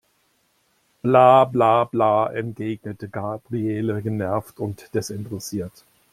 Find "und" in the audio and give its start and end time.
4.59-4.89